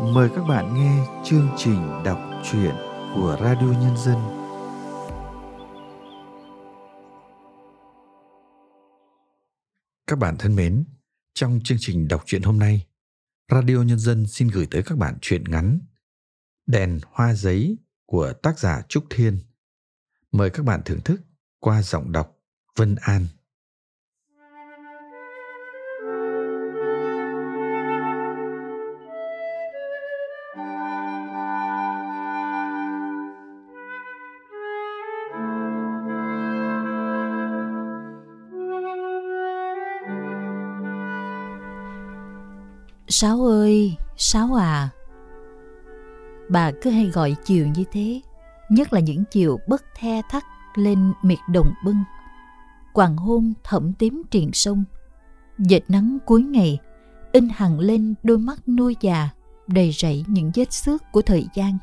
mời 0.00 0.28
các 0.36 0.42
bạn 0.42 0.74
nghe 0.74 1.06
chương 1.24 1.48
trình 1.56 2.02
đọc 2.04 2.18
truyện 2.44 2.74
của 3.14 3.36
Radio 3.40 3.66
Nhân 3.66 3.96
dân. 3.96 4.16
Các 10.06 10.18
bạn 10.18 10.36
thân 10.38 10.56
mến, 10.56 10.84
trong 11.34 11.60
chương 11.64 11.78
trình 11.80 12.08
đọc 12.08 12.22
truyện 12.26 12.42
hôm 12.42 12.58
nay, 12.58 12.86
Radio 13.50 13.76
Nhân 13.76 13.98
dân 13.98 14.26
xin 14.26 14.48
gửi 14.48 14.66
tới 14.70 14.82
các 14.82 14.98
bạn 14.98 15.18
truyện 15.20 15.44
ngắn 15.44 15.80
Đèn 16.66 17.00
hoa 17.10 17.34
giấy 17.34 17.78
của 18.06 18.32
tác 18.42 18.58
giả 18.58 18.82
Trúc 18.88 19.04
Thiên. 19.10 19.38
Mời 20.32 20.50
các 20.50 20.62
bạn 20.62 20.80
thưởng 20.84 21.00
thức 21.00 21.20
qua 21.60 21.82
giọng 21.82 22.12
đọc 22.12 22.38
Vân 22.76 22.94
An. 23.00 23.26
Sáu 43.08 43.44
ơi, 43.44 43.96
Sáu 44.16 44.54
à. 44.54 44.88
Bà 46.48 46.70
cứ 46.82 46.90
hay 46.90 47.06
gọi 47.06 47.36
chiều 47.44 47.66
như 47.66 47.84
thế, 47.92 48.20
nhất 48.68 48.92
là 48.92 49.00
những 49.00 49.24
chiều 49.30 49.58
bất 49.68 49.84
the 49.96 50.22
thắt 50.30 50.44
lên 50.74 51.12
miệt 51.22 51.38
đồng 51.52 51.72
bưng. 51.84 52.04
Hoàng 52.94 53.16
hôn 53.16 53.52
thẩm 53.64 53.92
tím 53.92 54.22
triền 54.30 54.50
sông, 54.52 54.84
dệt 55.58 55.80
nắng 55.88 56.18
cuối 56.26 56.42
ngày, 56.42 56.78
in 57.32 57.48
hằn 57.54 57.78
lên 57.78 58.14
đôi 58.22 58.38
mắt 58.38 58.68
nuôi 58.68 58.96
già, 59.00 59.28
đầy 59.66 59.92
rẫy 59.92 60.24
những 60.28 60.50
vết 60.54 60.72
xước 60.72 61.02
của 61.12 61.22
thời 61.22 61.46
gian. 61.54 61.78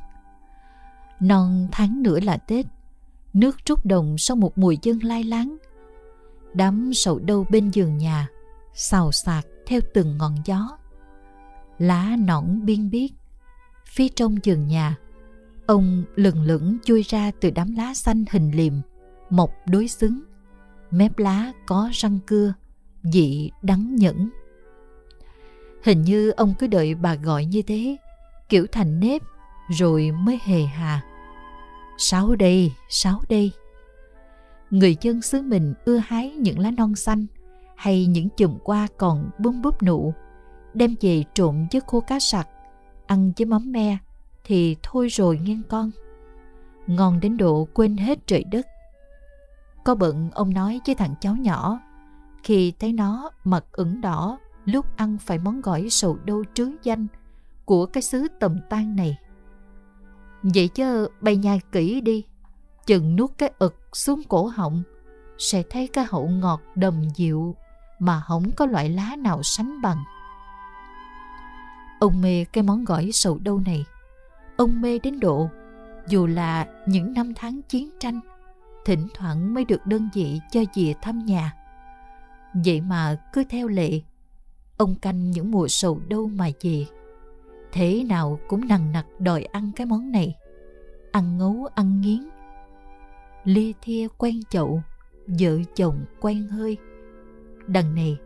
Non 1.20 1.67
tháng 1.72 2.03
nữa 2.03 2.20
là 2.20 2.38
Tết, 2.38 2.66
nước 3.33 3.66
trút 3.66 3.86
đồng 3.86 4.17
sau 4.17 4.38
một 4.38 4.58
mùi 4.58 4.78
dân 4.81 5.00
lai 5.03 5.23
láng. 5.23 5.58
Đám 6.53 6.94
sầu 6.94 7.20
đâu 7.20 7.45
bên 7.50 7.70
giường 7.70 7.98
nhà, 7.98 8.28
xào 8.73 9.11
xạc 9.11 9.45
theo 9.66 9.80
từng 9.94 10.17
ngọn 10.17 10.36
gió 10.45 10.78
lá 11.78 12.16
nõn 12.20 12.66
biên 12.66 12.90
biếc. 12.90 13.12
Phía 13.86 14.08
trong 14.10 14.36
giường 14.44 14.68
nhà, 14.68 14.98
ông 15.66 16.04
lừng 16.16 16.44
lững 16.44 16.78
chui 16.86 17.04
ra 17.04 17.32
từ 17.40 17.52
đám 17.52 17.76
lá 17.76 17.94
xanh 17.94 18.26
hình 18.32 18.52
liềm, 18.52 18.74
mọc 19.30 19.52
đối 19.68 19.88
xứng. 19.88 20.24
Mép 20.92 21.18
lá 21.18 21.52
có 21.68 21.90
răng 21.94 22.20
cưa, 22.28 22.54
dị 23.04 23.52
đắng 23.62 23.96
nhẫn. 23.96 24.30
Hình 25.84 26.02
như 26.02 26.30
ông 26.30 26.54
cứ 26.60 26.68
đợi 26.68 26.96
bà 26.96 27.16
gọi 27.16 27.46
như 27.46 27.62
thế, 27.62 27.98
kiểu 28.50 28.68
thành 28.72 29.00
nếp, 29.00 29.22
rồi 29.70 30.12
mới 30.12 30.40
hề 30.44 30.64
hà. 30.64 31.02
Sáu 31.98 32.36
đây, 32.36 32.72
sáu 32.90 33.22
đây. 33.30 33.52
Người 34.70 34.98
dân 35.02 35.22
xứ 35.22 35.42
mình 35.42 35.74
ưa 35.86 35.98
hái 35.98 36.32
những 36.32 36.60
lá 36.60 36.72
non 36.72 36.96
xanh 36.96 37.26
hay 37.76 38.06
những 38.06 38.30
chùm 38.38 38.58
hoa 38.66 38.88
còn 38.98 39.30
bung 39.40 39.62
búp 39.62 39.84
nụ 39.84 40.14
đem 40.74 40.96
về 41.02 41.24
trộn 41.34 41.68
với 41.72 41.82
khô 41.88 42.00
cá 42.00 42.20
sặc, 42.20 42.48
ăn 43.08 43.32
với 43.38 43.46
mắm 43.46 43.72
me 43.72 43.98
thì 44.44 44.76
thôi 44.84 45.08
rồi 45.08 45.40
nghe 45.44 45.58
con. 45.70 45.92
Ngon 46.88 47.20
đến 47.20 47.38
độ 47.38 47.68
quên 47.74 47.98
hết 47.98 48.28
trời 48.28 48.44
đất. 48.44 48.68
Có 49.86 49.96
bận 49.96 50.30
ông 50.34 50.54
nói 50.54 50.82
với 50.86 50.96
thằng 50.96 51.16
cháu 51.22 51.36
nhỏ, 51.36 51.80
khi 52.44 52.74
thấy 52.80 52.94
nó 52.94 53.32
mặt 53.44 53.66
ửng 53.72 54.02
đỏ 54.02 54.38
lúc 54.66 54.98
ăn 54.98 55.18
phải 55.18 55.38
món 55.38 55.62
gỏi 55.62 55.88
sầu 55.90 56.18
đâu 56.26 56.44
trứ 56.54 56.72
danh 56.84 57.08
của 57.66 57.86
cái 57.86 58.04
xứ 58.04 58.28
tầm 58.40 58.60
tan 58.70 58.96
này. 58.96 59.18
Vậy 60.44 60.68
chứ 60.68 61.08
bày 61.22 61.38
nhai 61.38 61.62
kỹ 61.72 62.02
đi, 62.02 62.24
chừng 62.86 63.16
nuốt 63.16 63.32
cái 63.38 63.52
ực 63.60 63.76
xuống 63.94 64.22
cổ 64.30 64.45
họng, 64.45 64.83
sẽ 65.38 65.64
thấy 65.70 65.88
cái 65.88 66.06
hậu 66.10 66.28
ngọt 66.28 66.62
đầm 66.76 67.10
dịu 67.16 67.56
mà 68.00 68.22
không 68.28 68.52
có 68.56 68.66
loại 68.66 68.89
lá 68.89 69.16
nào 69.16 69.44
sánh 69.44 69.82
bằng. 69.82 70.04
Ông 72.03 72.21
mê 72.21 72.45
cái 72.45 72.64
món 72.64 72.86
gỏi 72.86 73.09
sầu 73.14 73.39
đâu 73.39 73.61
này. 73.65 73.86
Ông 74.58 74.81
mê 74.81 74.99
đến 74.99 75.19
độ 75.19 75.49
dù 76.08 76.27
là 76.27 76.67
những 76.87 77.14
năm 77.14 77.33
tháng 77.36 77.61
chiến 77.61 77.89
tranh, 77.99 78.19
thỉnh 78.86 79.08
thoảng 79.14 79.53
mới 79.53 79.65
được 79.65 79.86
đơn 79.86 80.09
vị 80.14 80.39
cho 80.52 80.61
dìa 80.73 80.93
thăm 81.02 81.25
nhà. 81.25 81.53
Vậy 82.65 82.81
mà 82.81 83.17
cứ 83.33 83.43
theo 83.49 83.67
lệ, 83.67 84.02
ông 84.77 84.95
canh 84.95 85.31
những 85.31 85.52
mùa 85.52 85.67
sầu 85.67 85.99
đâu 86.08 86.27
mà 86.27 86.49
về. 86.61 86.86
Thế 87.71 88.03
nào 88.03 88.39
cũng 88.47 88.67
nằng 88.67 88.91
nặc 88.91 89.05
đòi 89.20 89.43
ăn 89.43 89.71
cái 89.75 89.85
món 89.85 90.11
này. 90.11 90.35
Ăn 91.11 91.37
ngấu 91.37 91.67
ăn 91.75 92.02
nghiến. 92.02 92.30
Lê 93.43 93.73
thia 93.81 94.08
quen 94.17 94.39
chậu, 94.49 94.81
vợ 95.27 95.58
chồng 95.75 96.05
quen 96.21 96.47
hơi. 96.47 96.77
Đằng 97.67 97.95
này, 97.95 98.17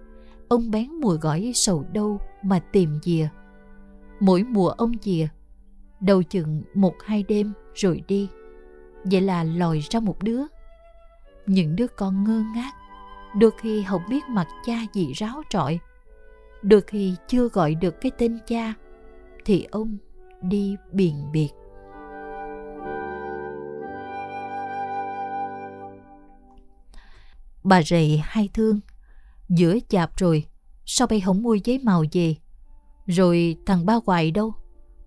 ông 0.47 0.71
bén 0.71 0.93
mùi 0.93 1.17
gỏi 1.17 1.51
sầu 1.55 1.85
đâu 1.93 2.19
mà 2.43 2.59
tìm 2.59 2.99
dìa 3.03 3.29
mỗi 4.19 4.43
mùa 4.43 4.69
ông 4.69 4.91
dìa. 5.01 5.27
Đầu 5.99 6.23
chừng 6.23 6.63
một 6.73 6.93
hai 7.05 7.23
đêm 7.23 7.53
rồi 7.75 8.03
đi. 8.07 8.29
Vậy 9.03 9.21
là 9.21 9.43
lòi 9.43 9.79
ra 9.89 9.99
một 9.99 10.23
đứa. 10.23 10.41
Những 11.45 11.75
đứa 11.75 11.87
con 11.87 12.23
ngơ 12.23 12.43
ngác, 12.55 12.71
đôi 13.39 13.51
khi 13.61 13.83
không 13.87 14.01
biết 14.09 14.23
mặt 14.29 14.47
cha 14.65 14.79
gì 14.93 15.13
ráo 15.13 15.41
trọi. 15.49 15.79
Đôi 16.61 16.81
khi 16.81 17.15
chưa 17.27 17.47
gọi 17.49 17.75
được 17.75 17.95
cái 18.01 18.11
tên 18.17 18.39
cha, 18.47 18.73
thì 19.45 19.67
ông 19.71 19.97
đi 20.41 20.75
biền 20.91 21.13
biệt. 21.31 21.49
Bà 27.63 27.81
rầy 27.81 28.21
hay 28.23 28.49
thương, 28.53 28.79
giữa 29.49 29.77
chạp 29.89 30.17
rồi, 30.17 30.45
sao 30.85 31.07
bay 31.07 31.21
không 31.21 31.43
mua 31.43 31.53
giấy 31.53 31.79
màu 31.83 32.03
về? 32.11 32.35
Rồi 33.07 33.55
thằng 33.65 33.85
ba 33.85 33.99
hoài 34.05 34.31
đâu? 34.31 34.53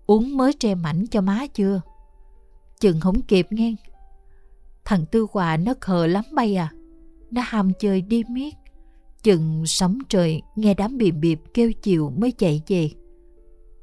Uống 0.05 0.37
mới 0.37 0.53
tre 0.53 0.75
mảnh 0.75 1.05
cho 1.11 1.21
má 1.21 1.47
chưa? 1.53 1.81
Chừng 2.79 2.99
không 2.99 3.21
kịp 3.21 3.47
nghe. 3.49 3.75
Thằng 4.85 5.05
Tư 5.11 5.27
Hòa 5.31 5.57
nó 5.57 5.73
khờ 5.81 6.07
lắm 6.07 6.23
bay 6.33 6.55
à. 6.55 6.73
Nó 7.31 7.41
ham 7.45 7.71
chơi 7.79 8.01
đi 8.01 8.23
miết. 8.29 8.55
Chừng 9.23 9.63
sấm 9.65 9.99
trời 10.09 10.41
nghe 10.55 10.73
đám 10.73 10.97
bìm 10.97 11.19
bịp 11.19 11.41
kêu 11.53 11.73
chiều 11.73 12.09
mới 12.09 12.31
chạy 12.31 12.61
về. 12.67 12.89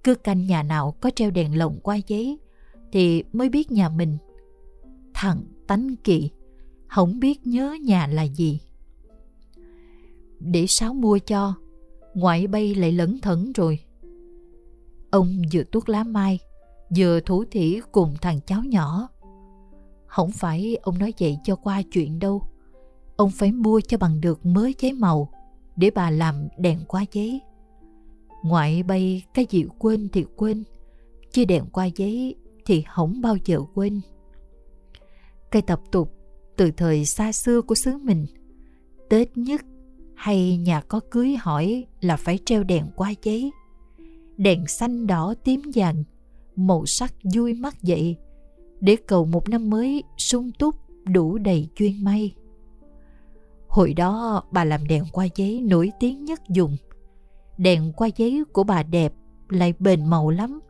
Cứ 0.04 0.14
canh 0.14 0.46
nhà 0.46 0.62
nào 0.62 0.94
có 1.00 1.10
treo 1.10 1.30
đèn 1.30 1.58
lồng 1.58 1.80
qua 1.82 1.98
giấy 2.06 2.38
thì 2.92 3.22
mới 3.32 3.48
biết 3.48 3.70
nhà 3.70 3.88
mình. 3.88 4.18
Thằng 5.14 5.40
tánh 5.66 5.96
kỳ, 5.96 6.30
không 6.86 7.20
biết 7.20 7.46
nhớ 7.46 7.76
nhà 7.82 8.06
là 8.06 8.22
gì. 8.22 8.60
Để 10.40 10.66
Sáu 10.68 10.94
mua 10.94 11.18
cho, 11.18 11.54
ngoại 12.14 12.46
bay 12.46 12.74
lại 12.74 12.92
lẩn 12.92 13.20
thẩn 13.20 13.52
rồi. 13.52 13.78
Ông 15.10 15.42
vừa 15.52 15.62
tuốt 15.62 15.88
lá 15.88 16.04
mai, 16.04 16.38
vừa 16.96 17.20
thủ 17.20 17.44
thỉ 17.50 17.80
cùng 17.92 18.14
thằng 18.20 18.40
cháu 18.46 18.64
nhỏ. 18.64 19.08
Không 20.06 20.30
phải 20.30 20.76
ông 20.82 20.98
nói 20.98 21.12
vậy 21.20 21.38
cho 21.44 21.56
qua 21.56 21.82
chuyện 21.82 22.18
đâu. 22.18 22.42
Ông 23.16 23.30
phải 23.30 23.52
mua 23.52 23.80
cho 23.80 23.98
bằng 23.98 24.20
được 24.20 24.46
mới 24.46 24.74
giấy 24.78 24.92
màu 24.92 25.32
để 25.76 25.90
bà 25.94 26.10
làm 26.10 26.48
đèn 26.58 26.78
qua 26.88 27.04
giấy. 27.12 27.40
Ngoại 28.44 28.82
bay 28.82 29.22
cái 29.34 29.46
gì 29.50 29.64
quên 29.78 30.08
thì 30.12 30.24
quên, 30.36 30.64
chứ 31.32 31.44
đèn 31.44 31.64
qua 31.72 31.84
giấy 31.96 32.34
thì 32.66 32.82
không 32.94 33.20
bao 33.20 33.36
giờ 33.44 33.60
quên. 33.74 34.00
Cây 35.50 35.62
tập 35.62 35.80
tục 35.92 36.12
từ 36.56 36.70
thời 36.70 37.04
xa 37.04 37.32
xưa 37.32 37.62
của 37.62 37.74
xứ 37.74 37.98
mình, 37.98 38.26
Tết 39.08 39.36
nhất 39.36 39.60
hay 40.16 40.56
nhà 40.56 40.80
có 40.80 41.00
cưới 41.10 41.36
hỏi 41.36 41.86
là 42.00 42.16
phải 42.16 42.38
treo 42.44 42.62
đèn 42.62 42.86
qua 42.96 43.12
giấy 43.22 43.50
đèn 44.38 44.66
xanh 44.66 45.06
đỏ 45.06 45.34
tím 45.44 45.62
vàng, 45.74 46.04
màu 46.56 46.86
sắc 46.86 47.14
vui 47.34 47.54
mắt 47.54 47.76
vậy, 47.82 48.16
để 48.80 48.96
cầu 49.06 49.24
một 49.24 49.48
năm 49.48 49.70
mới 49.70 50.02
sung 50.16 50.50
túc 50.58 50.74
đủ 51.04 51.38
đầy 51.38 51.68
chuyên 51.74 52.04
may. 52.04 52.34
Hồi 53.68 53.94
đó 53.94 54.42
bà 54.50 54.64
làm 54.64 54.86
đèn 54.88 55.04
qua 55.12 55.26
giấy 55.34 55.60
nổi 55.60 55.92
tiếng 56.00 56.24
nhất 56.24 56.40
dùng. 56.48 56.76
Đèn 57.58 57.92
qua 57.92 58.08
giấy 58.16 58.44
của 58.52 58.64
bà 58.64 58.82
đẹp 58.82 59.12
lại 59.48 59.74
bền 59.78 60.06
màu 60.06 60.30
lắm. 60.30 60.60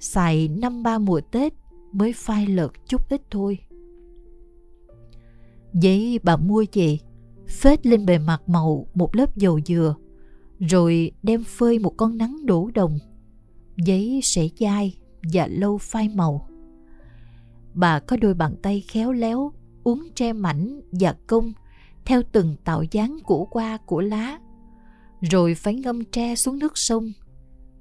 Xài 0.00 0.48
năm 0.48 0.82
ba 0.82 0.98
mùa 0.98 1.20
Tết 1.20 1.52
mới 1.92 2.12
phai 2.16 2.46
lợt 2.46 2.72
chút 2.86 3.08
ít 3.08 3.22
thôi. 3.30 3.58
Giấy 5.72 6.20
bà 6.22 6.36
mua 6.36 6.64
về, 6.72 6.98
phết 7.48 7.86
lên 7.86 8.06
bề 8.06 8.18
mặt 8.18 8.48
màu 8.48 8.86
một 8.94 9.16
lớp 9.16 9.36
dầu 9.36 9.60
dừa 9.66 9.94
rồi 10.58 11.12
đem 11.22 11.44
phơi 11.44 11.78
một 11.78 11.94
con 11.96 12.18
nắng 12.18 12.46
đổ 12.46 12.70
đồng. 12.74 12.98
Giấy 13.76 14.20
sẽ 14.22 14.48
dai 14.60 14.96
và 15.32 15.46
lâu 15.46 15.78
phai 15.78 16.08
màu. 16.08 16.48
Bà 17.74 18.00
có 18.00 18.16
đôi 18.16 18.34
bàn 18.34 18.54
tay 18.62 18.80
khéo 18.88 19.12
léo, 19.12 19.52
uống 19.84 20.08
tre 20.14 20.32
mảnh 20.32 20.80
và 20.92 21.14
công 21.26 21.52
theo 22.04 22.22
từng 22.32 22.56
tạo 22.64 22.84
dáng 22.90 23.18
của 23.24 23.44
qua 23.44 23.76
của 23.76 24.00
lá. 24.00 24.38
Rồi 25.20 25.54
phải 25.54 25.74
ngâm 25.74 26.04
tre 26.04 26.34
xuống 26.34 26.58
nước 26.58 26.78
sông, 26.78 27.12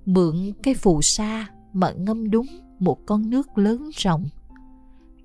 mượn 0.06 0.52
cái 0.64 0.74
phù 0.74 1.02
sa 1.02 1.48
mà 1.74 1.92
ngâm 1.92 2.32
đúng 2.32 2.48
một 2.80 3.06
con 3.06 3.30
nước 3.30 3.58
lớn 3.58 3.90
rộng. 3.94 4.26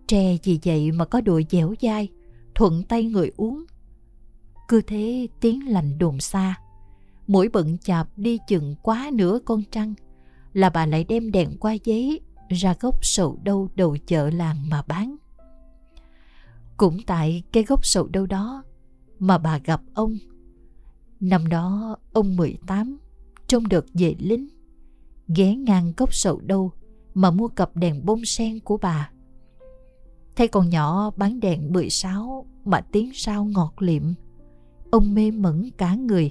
Tre 0.06 0.36
vì 0.44 0.58
vậy 0.64 0.92
mà 0.92 1.04
có 1.04 1.20
độ 1.20 1.40
dẻo 1.50 1.74
dai, 1.82 2.08
thuận 2.54 2.82
tay 2.82 3.04
người 3.04 3.32
uống. 3.36 3.64
Cứ 4.68 4.80
thế 4.80 5.28
tiếng 5.40 5.68
lành 5.68 5.98
đồn 5.98 6.20
xa 6.20 6.54
mũi 7.28 7.48
bận 7.48 7.78
chạp 7.78 8.08
đi 8.16 8.38
chừng 8.48 8.74
quá 8.82 9.10
nửa 9.12 9.38
con 9.44 9.62
trăng, 9.70 9.94
là 10.52 10.70
bà 10.70 10.86
lại 10.86 11.04
đem 11.04 11.30
đèn 11.30 11.56
qua 11.60 11.72
giấy 11.84 12.20
ra 12.48 12.74
gốc 12.80 13.04
sầu 13.04 13.38
đâu 13.42 13.68
đầu 13.74 13.96
chợ 14.06 14.30
làng 14.30 14.56
mà 14.68 14.82
bán. 14.88 15.16
Cũng 16.76 16.98
tại 17.06 17.42
cái 17.52 17.62
gốc 17.62 17.86
sầu 17.86 18.06
đâu 18.06 18.26
đó 18.26 18.62
mà 19.18 19.38
bà 19.38 19.58
gặp 19.58 19.80
ông. 19.94 20.16
Năm 21.20 21.48
đó 21.48 21.96
ông 22.12 22.36
18 22.36 22.98
trong 23.46 23.68
đợt 23.68 23.84
về 23.94 24.14
lính, 24.18 24.48
ghé 25.28 25.54
ngang 25.54 25.92
gốc 25.96 26.14
sầu 26.14 26.40
đâu 26.40 26.72
mà 27.14 27.30
mua 27.30 27.48
cặp 27.48 27.76
đèn 27.76 28.06
bông 28.06 28.24
sen 28.24 28.60
của 28.60 28.76
bà. 28.76 29.10
Thấy 30.36 30.48
con 30.48 30.70
nhỏ 30.70 31.10
bán 31.16 31.40
đèn 31.40 31.72
16 31.72 32.46
mà 32.64 32.80
tiếng 32.80 33.10
sao 33.14 33.44
ngọt 33.44 33.74
liệm. 33.78 34.02
Ông 34.90 35.14
mê 35.14 35.30
mẩn 35.30 35.70
cả 35.78 35.94
người. 35.94 36.30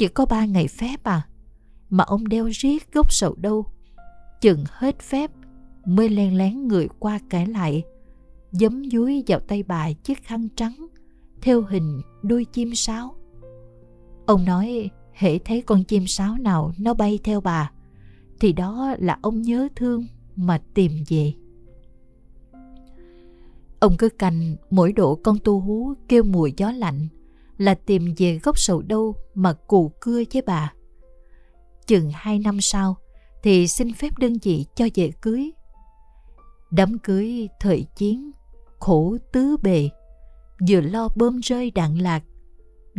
Chỉ 0.00 0.08
có 0.08 0.26
ba 0.26 0.44
ngày 0.44 0.68
phép 0.68 1.04
à, 1.04 1.26
mà 1.90 2.04
ông 2.04 2.28
đeo 2.28 2.46
riết 2.52 2.92
gốc 2.92 3.12
sầu 3.12 3.34
đâu. 3.34 3.66
Chừng 4.40 4.64
hết 4.68 5.00
phép 5.00 5.30
mới 5.86 6.08
len 6.08 6.36
lén 6.38 6.68
người 6.68 6.88
qua 6.98 7.18
kể 7.30 7.46
lại, 7.46 7.82
giấm 8.52 8.90
dúi 8.90 9.24
vào 9.26 9.40
tay 9.40 9.62
bà 9.62 9.92
chiếc 9.92 10.24
khăn 10.24 10.48
trắng 10.56 10.86
theo 11.42 11.62
hình 11.62 12.00
đuôi 12.22 12.44
chim 12.44 12.74
sáo. 12.74 13.14
Ông 14.26 14.44
nói 14.44 14.90
hễ 15.12 15.38
thấy 15.38 15.62
con 15.62 15.84
chim 15.84 16.06
sáo 16.06 16.36
nào 16.36 16.72
nó 16.78 16.94
bay 16.94 17.18
theo 17.24 17.40
bà 17.40 17.70
thì 18.40 18.52
đó 18.52 18.94
là 18.98 19.18
ông 19.22 19.42
nhớ 19.42 19.68
thương 19.76 20.06
mà 20.36 20.62
tìm 20.74 20.92
về. 21.08 21.32
Ông 23.80 23.96
cứ 23.98 24.08
canh 24.08 24.56
mỗi 24.70 24.92
độ 24.92 25.14
con 25.14 25.36
tu 25.44 25.60
hú 25.60 25.94
kêu 26.08 26.22
mùi 26.22 26.54
gió 26.56 26.72
lạnh 26.72 27.08
là 27.60 27.74
tìm 27.74 28.14
về 28.16 28.38
gốc 28.42 28.58
sầu 28.58 28.82
đâu 28.82 29.16
mà 29.34 29.52
cù 29.52 29.92
cưa 30.00 30.22
với 30.32 30.42
bà. 30.46 30.72
Chừng 31.86 32.10
hai 32.14 32.38
năm 32.38 32.60
sau 32.60 32.96
thì 33.42 33.68
xin 33.68 33.94
phép 33.94 34.18
đơn 34.18 34.36
vị 34.42 34.66
cho 34.74 34.88
về 34.94 35.10
cưới. 35.22 35.50
Đám 36.70 36.98
cưới 36.98 37.48
thời 37.60 37.86
chiến, 37.96 38.30
khổ 38.78 39.16
tứ 39.32 39.56
bề, 39.62 39.88
vừa 40.68 40.80
lo 40.80 41.08
bơm 41.16 41.40
rơi 41.40 41.70
đạn 41.70 41.98
lạc, 41.98 42.22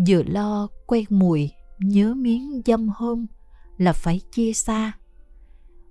vừa 0.08 0.24
lo 0.24 0.68
quen 0.88 1.06
mùi, 1.10 1.52
nhớ 1.80 2.14
miếng 2.14 2.62
dâm 2.66 2.90
hôm 2.90 3.26
là 3.78 3.94
phải 3.94 4.22
chia 4.32 4.54
xa. 4.54 4.92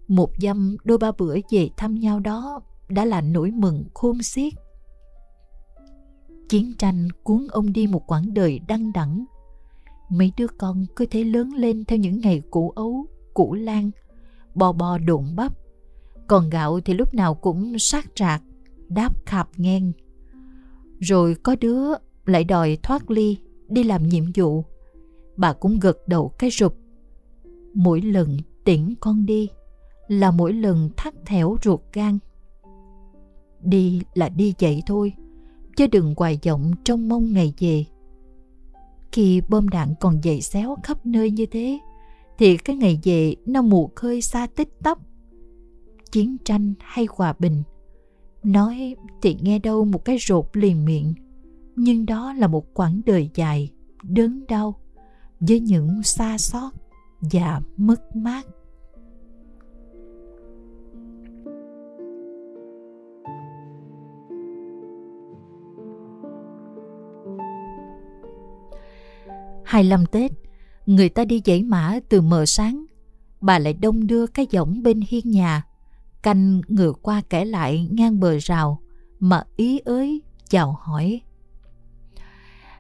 Một 0.09 0.31
dăm 0.43 0.77
đôi 0.85 0.99
ba 0.99 1.13
bữa 1.19 1.37
về 1.51 1.69
thăm 1.77 1.95
nhau 1.95 2.21
đó 2.21 2.61
đã 2.89 3.05
là 3.05 3.21
nỗi 3.21 3.51
mừng 3.51 3.85
khôn 3.95 4.23
xiết. 4.23 4.53
Chiến 6.51 6.73
tranh 6.79 7.09
cuốn 7.23 7.47
ông 7.51 7.73
đi 7.73 7.87
một 7.87 8.07
quãng 8.07 8.35
đời 8.35 8.61
đăng 8.69 8.93
đẳng. 8.93 9.25
Mấy 10.09 10.33
đứa 10.37 10.47
con 10.59 10.87
cứ 10.97 11.07
thế 11.07 11.25
lớn 11.25 11.51
lên 11.55 11.85
theo 11.85 11.99
những 11.99 12.21
ngày 12.21 12.43
cũ 12.51 12.71
ấu, 12.71 13.07
cũ 13.35 13.55
lan, 13.55 13.91
bò 14.55 14.73
bò 14.73 14.99
độn 14.99 15.37
bắp. 15.37 15.53
Còn 16.27 16.51
gạo 16.51 16.81
thì 16.81 16.95
lúc 16.95 17.15
nào 17.15 17.35
cũng 17.35 17.79
sát 17.79 18.07
rạc, 18.17 18.43
đáp 18.89 19.27
khạp 19.27 19.49
ngang. 19.57 19.93
Rồi 21.01 21.35
có 21.43 21.57
đứa 21.61 21.85
lại 22.27 22.45
đòi 22.45 22.79
thoát 22.83 23.11
ly, 23.11 23.37
đi 23.69 23.83
làm 23.85 24.09
nhiệm 24.09 24.25
vụ. 24.35 24.65
Bà 25.37 25.53
cũng 25.53 25.79
gật 25.81 26.09
đầu 26.09 26.29
cái 26.39 26.51
rụp. 26.51 26.77
Mỗi 27.75 28.01
lần 28.01 28.37
tiễn 28.65 28.95
con 29.01 29.27
đi 29.27 29.49
là 30.09 30.31
mỗi 30.31 30.53
lần 30.53 30.91
thắt 30.97 31.15
thẻo 31.27 31.57
ruột 31.63 31.81
gan. 31.93 32.19
Đi 33.63 34.03
là 34.15 34.29
đi 34.29 34.55
vậy 34.61 34.83
thôi, 34.87 35.13
chứ 35.81 35.87
đừng 35.87 36.15
hoài 36.17 36.39
vọng 36.47 36.73
trong 36.85 37.09
mong 37.09 37.33
ngày 37.33 37.55
về. 37.59 37.85
Khi 39.13 39.41
bom 39.49 39.69
đạn 39.69 39.95
còn 40.01 40.21
dày 40.23 40.41
xéo 40.41 40.77
khắp 40.83 41.07
nơi 41.07 41.31
như 41.31 41.47
thế, 41.47 41.79
thì 42.39 42.57
cái 42.57 42.77
ngày 42.77 43.01
về 43.05 43.35
nó 43.47 43.63
mù 43.63 43.91
khơi 43.97 44.23
xa 44.23 44.47
tích 44.47 44.69
tắp. 44.83 44.99
Chiến 46.13 46.37
tranh 46.45 46.75
hay 46.81 47.07
hòa 47.11 47.35
bình, 47.39 47.63
nói 48.43 48.97
thì 49.23 49.37
nghe 49.41 49.59
đâu 49.59 49.85
một 49.85 50.05
cái 50.05 50.17
rột 50.21 50.45
liền 50.53 50.85
miệng, 50.85 51.15
nhưng 51.77 52.07
đó 52.07 52.33
là 52.33 52.47
một 52.47 52.75
quãng 52.75 53.01
đời 53.07 53.31
dài, 53.35 53.71
đớn 54.03 54.47
đau, 54.49 54.75
với 55.41 55.61
những 55.61 56.03
xa 56.03 56.39
xót 56.39 56.73
và 57.21 57.61
mất 57.77 58.17
mát. 58.17 58.47
Hai 69.71 69.85
lăm 69.85 70.07
Tết, 70.07 70.33
người 70.87 71.09
ta 71.09 71.25
đi 71.25 71.43
dãy 71.45 71.63
mã 71.63 71.99
từ 72.09 72.21
mờ 72.21 72.47
sáng. 72.47 72.85
Bà 73.41 73.59
lại 73.59 73.73
đông 73.73 74.07
đưa 74.07 74.27
cái 74.27 74.47
giỏng 74.53 74.83
bên 74.83 75.01
hiên 75.09 75.31
nhà, 75.31 75.63
canh 76.23 76.61
ngựa 76.69 76.93
qua 76.93 77.23
kể 77.31 77.45
lại 77.45 77.89
ngang 77.91 78.21
bờ 78.21 78.39
rào, 78.39 78.81
mà 79.21 79.43
ý 79.57 79.79
ới 79.85 80.23
chào 80.49 80.79
hỏi. 80.81 81.21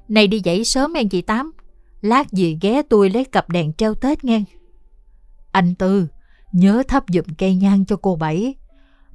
Này 0.08 0.26
đi 0.26 0.40
dậy 0.44 0.64
sớm 0.64 0.92
em 0.92 1.08
chị 1.08 1.22
Tám, 1.22 1.52
lát 2.00 2.32
gì 2.32 2.58
ghé 2.60 2.82
tôi 2.82 3.10
lấy 3.10 3.24
cặp 3.24 3.50
đèn 3.50 3.72
treo 3.72 3.94
Tết 3.94 4.24
nghe. 4.24 4.44
Anh 5.52 5.74
Tư, 5.74 6.06
nhớ 6.52 6.82
thắp 6.88 7.04
dùm 7.08 7.24
cây 7.38 7.54
nhang 7.54 7.84
cho 7.84 7.96
cô 7.96 8.16
Bảy. 8.16 8.54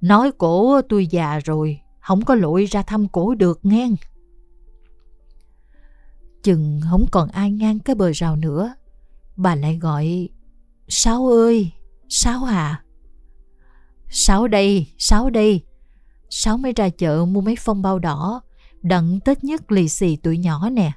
Nói 0.01 0.31
cổ 0.37 0.81
tôi 0.89 1.07
già 1.07 1.39
rồi, 1.39 1.79
không 1.99 2.25
có 2.25 2.35
lội 2.35 2.65
ra 2.65 2.81
thăm 2.81 3.07
cổ 3.07 3.35
được 3.35 3.59
nghe 3.63 3.89
chừng 6.45 6.81
không 6.89 7.05
còn 7.11 7.29
ai 7.29 7.51
ngang 7.51 7.79
cái 7.79 7.95
bờ 7.95 8.11
rào 8.11 8.35
nữa. 8.35 8.73
Bà 9.35 9.55
lại 9.55 9.77
gọi, 9.81 10.29
sáu 10.87 11.27
ơi, 11.27 11.71
sáu 12.09 12.43
à 12.43 12.81
sáu 14.09 14.47
đây 14.47 14.87
sáu 14.97 15.29
đây, 15.29 15.61
sáu 16.29 16.57
mới 16.57 16.73
ra 16.73 16.89
chợ 16.89 17.25
mua 17.25 17.41
mấy 17.41 17.55
phong 17.59 17.81
bao 17.81 17.99
đỏ, 17.99 18.41
đặng 18.81 19.19
tết 19.25 19.43
nhất 19.43 19.71
lì 19.71 19.89
xì 19.89 20.15
tụi 20.15 20.37
nhỏ 20.37 20.69
nè. 20.69 20.91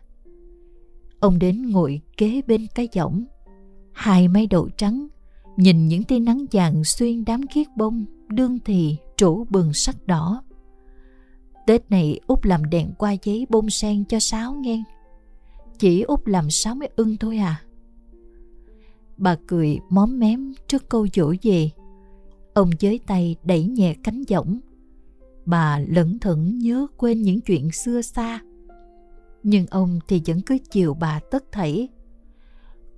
Ông 1.20 1.38
đến 1.38 1.70
ngồi 1.70 2.00
kế 2.16 2.40
bên 2.46 2.66
cái 2.74 2.88
võng 2.96 3.24
hai 3.92 4.28
mái 4.28 4.46
đầu 4.46 4.68
trắng, 4.76 5.08
nhìn 5.56 5.88
những 5.88 6.04
tia 6.04 6.18
nắng 6.18 6.44
vàng 6.52 6.84
xuyên 6.84 7.24
đám 7.24 7.46
kiết 7.46 7.66
bông, 7.76 8.04
đương 8.28 8.58
thì 8.64 8.96
trổ 9.16 9.44
bừng 9.44 9.72
sắc 9.72 10.06
đỏ. 10.06 10.42
Tết 11.66 11.90
này 11.90 12.20
út 12.26 12.46
làm 12.46 12.70
đèn 12.70 12.92
qua 12.98 13.14
giấy 13.22 13.46
bông 13.48 13.70
sen 13.70 14.04
cho 14.04 14.20
sáu 14.20 14.54
nghe 14.54 14.82
chỉ 15.78 16.02
út 16.02 16.28
làm 16.28 16.50
sáu 16.50 16.74
mới 16.74 16.90
ưng 16.96 17.16
thôi 17.16 17.36
à. 17.36 17.62
Bà 19.16 19.36
cười 19.46 19.78
móm 19.88 20.18
mém 20.18 20.52
trước 20.66 20.88
câu 20.88 21.06
dỗ 21.14 21.34
về. 21.42 21.70
Ông 22.54 22.70
giới 22.78 23.00
tay 23.06 23.36
đẩy 23.44 23.64
nhẹ 23.64 23.94
cánh 24.02 24.22
giọng 24.22 24.60
bà 25.48 25.78
lẩn 25.88 26.18
thẩn 26.18 26.58
nhớ 26.58 26.86
quên 26.96 27.22
những 27.22 27.40
chuyện 27.40 27.72
xưa 27.72 28.02
xa. 28.02 28.40
Nhưng 29.42 29.66
ông 29.66 29.98
thì 30.08 30.22
vẫn 30.26 30.40
cứ 30.40 30.58
chiều 30.70 30.94
bà 30.94 31.20
tất 31.30 31.44
thảy. 31.52 31.88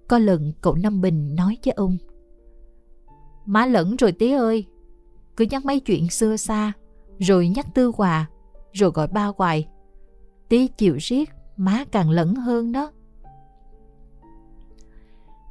Có 0.09 0.19
lần 0.19 0.53
cậu 0.61 0.75
Năm 0.75 1.01
Bình 1.01 1.35
nói 1.35 1.57
với 1.65 1.73
ông, 1.73 1.97
Má 3.47 3.67
lẫn 3.67 3.97
rồi 3.97 4.13
tía 4.13 4.37
ơi, 4.37 4.67
Cứ 5.37 5.47
nhắc 5.51 5.65
mấy 5.65 5.81
chuyện 5.81 6.11
xưa 6.11 6.37
xa, 6.37 6.73
Rồi 7.19 7.49
nhắc 7.49 7.67
Tư 7.75 7.93
Hòa, 7.97 8.31
Rồi 8.73 8.91
gọi 8.91 9.07
ba 9.07 9.33
hoài. 9.37 9.69
Tí 10.49 10.69
chịu 10.69 10.97
riết 11.01 11.31
má 11.61 11.85
càng 11.93 12.11
lẫn 12.11 12.35
hơn 12.35 12.73
đó. 12.73 12.93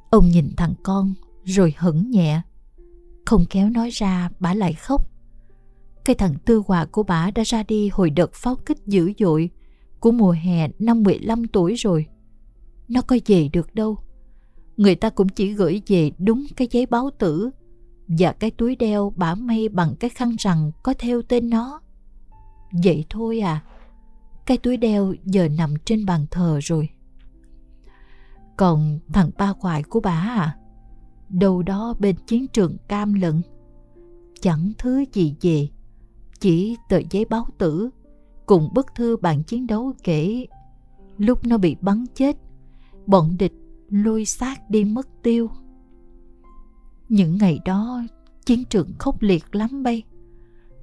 Ông 0.10 0.30
nhìn 0.30 0.50
thằng 0.58 0.74
con 0.84 1.14
rồi 1.44 1.74
hững 1.78 2.10
nhẹ. 2.10 2.42
Không 3.26 3.46
kéo 3.50 3.70
nói 3.70 3.90
ra, 3.90 4.30
bà 4.40 4.54
lại 4.54 4.74
khóc. 4.74 5.10
Cái 6.06 6.16
thằng 6.16 6.36
tư 6.46 6.62
hòa 6.68 6.86
của 6.92 7.04
bà 7.04 7.32
đã 7.32 7.44
ra 7.46 7.64
đi 7.64 7.90
hồi 7.90 8.10
đợt 8.10 8.34
pháo 8.34 8.56
kích 8.56 8.78
dữ 8.86 9.12
dội 9.20 9.50
của 10.00 10.12
mùa 10.12 10.32
hè 10.32 10.68
năm 10.80 11.04
15 11.04 11.48
tuổi 11.48 11.76
rồi. 11.76 12.06
Nó 12.88 13.02
có 13.02 13.18
về 13.26 13.50
được 13.54 13.76
đâu. 13.76 13.98
Người 14.78 14.96
ta 14.96 15.10
cũng 15.10 15.30
chỉ 15.30 15.54
gửi 15.54 15.82
về 15.88 16.12
đúng 16.18 16.46
cái 16.56 16.68
giấy 16.72 16.86
báo 16.86 17.10
tử 17.20 17.50
và 18.08 18.32
cái 18.32 18.52
túi 18.52 18.76
đeo 18.76 19.14
bả 19.16 19.36
mây 19.36 19.70
bằng 19.70 19.96
cái 20.00 20.10
khăn 20.10 20.36
rằng 20.40 20.72
có 20.84 20.94
theo 21.00 21.22
tên 21.22 21.50
nó. 21.50 21.82
Vậy 22.84 23.06
thôi 23.10 23.40
à. 23.40 23.64
Cái 24.50 24.58
túi 24.58 24.78
đeo 24.78 25.14
giờ 25.26 25.48
nằm 25.58 25.74
trên 25.86 26.06
bàn 26.06 26.26
thờ 26.32 26.60
rồi. 26.64 26.90
Còn 28.58 29.00
thằng 29.14 29.30
ba 29.38 29.54
ngoại 29.60 29.84
của 29.84 30.00
bà 30.00 30.12
à? 30.12 30.58
Đâu 31.30 31.64
đó 31.64 31.96
bên 32.00 32.16
chiến 32.28 32.48
trường 32.48 32.78
cam 32.88 33.14
lận. 33.14 33.42
Chẳng 34.42 34.72
thứ 34.78 35.06
gì 35.14 35.36
về. 35.42 35.68
Chỉ 36.40 36.76
tờ 36.90 37.00
giấy 37.10 37.26
báo 37.26 37.46
tử 37.58 37.90
cùng 38.46 38.70
bức 38.74 38.86
thư 38.96 39.18
bạn 39.18 39.44
chiến 39.44 39.68
đấu 39.68 39.94
kể 40.04 40.46
lúc 41.18 41.46
nó 41.46 41.58
bị 41.58 41.76
bắn 41.82 42.06
chết, 42.16 42.38
bọn 43.06 43.38
địch 43.40 43.54
lôi 43.90 44.26
xác 44.26 44.70
đi 44.70 44.84
mất 44.84 45.08
tiêu 45.24 45.50
những 47.10 47.38
ngày 47.38 47.60
đó, 47.66 48.02
chiến 48.46 48.64
trường 48.70 48.90
khốc 49.00 49.22
liệt 49.22 49.56
lắm 49.56 49.84
bay. 49.84 50.04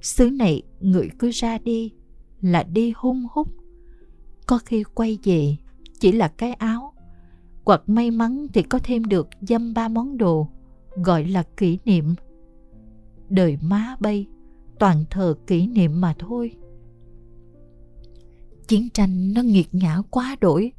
Xứ 0.01 0.29
này 0.29 0.61
người 0.79 1.09
cứ 1.19 1.29
ra 1.29 1.57
đi 1.57 1.91
là 2.41 2.63
đi 2.63 2.93
hung 2.95 3.27
hút. 3.31 3.56
Có 4.47 4.59
khi 4.65 4.83
quay 4.83 5.17
về, 5.23 5.55
chỉ 5.99 6.11
là 6.11 6.27
cái 6.27 6.53
áo. 6.53 6.93
Hoặc 7.65 7.81
may 7.87 8.11
mắn 8.11 8.47
thì 8.53 8.63
có 8.63 8.79
thêm 8.83 9.03
được 9.03 9.27
dăm 9.41 9.73
ba 9.73 9.87
món 9.87 10.17
đồ, 10.17 10.47
gọi 10.95 11.25
là 11.25 11.43
kỷ 11.57 11.79
niệm. 11.85 12.15
Đời 13.29 13.57
má 13.61 13.95
bay, 13.99 14.25
toàn 14.79 15.03
thờ 15.09 15.35
kỷ 15.47 15.67
niệm 15.67 16.01
mà 16.01 16.15
thôi. 16.19 16.51
Chiến 18.67 18.89
tranh 18.93 19.33
nó 19.33 19.41
nghiệt 19.41 19.67
ngã 19.71 20.01
quá 20.09 20.35
đổi, 20.41 20.71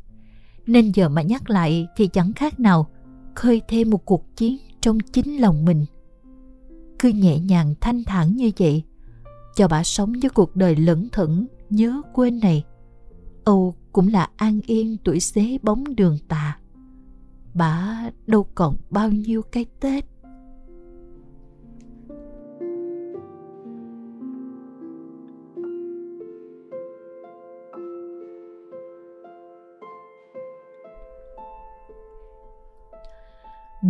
nên 0.67 0.93
giờ 0.95 1.09
mà 1.09 1.23
nhắc 1.23 1.51
lại 1.51 1.87
thì 1.97 2.07
chẳng 2.07 2.33
khác 2.33 2.61
nào 2.61 2.87
khơi 3.35 3.63
thêm 3.69 3.91
một 3.91 4.05
cuộc 4.05 4.37
chiến 4.37 4.57
trong 4.81 5.01
chính 5.01 5.41
lòng 5.41 5.65
mình 5.65 5.87
cứ 6.99 7.09
nhẹ 7.09 7.39
nhàng 7.39 7.75
thanh 7.81 8.05
thản 8.05 8.37
như 8.37 8.51
vậy, 8.59 8.83
cho 9.57 9.69
bà 9.69 9.85
sống 9.85 10.13
với 10.23 10.31
cuộc 10.31 10.57
đời 10.57 10.77
lẩn 10.77 11.09
thẩn 11.13 11.47
nhớ 11.71 12.03
quên 12.13 12.41
này 12.41 12.65
âu 13.49 13.75
cũng 13.93 14.09
là 14.09 14.29
an 14.37 14.61
yên 14.67 14.97
tuổi 15.05 15.21
xế 15.21 15.59
bóng 15.63 15.97
đường 15.97 16.19
tà 16.29 16.59
bà 17.55 18.11
đâu 18.27 18.47
còn 18.55 18.77
bao 18.91 19.11
nhiêu 19.11 19.43
cái 19.43 19.67
tết 19.81 20.05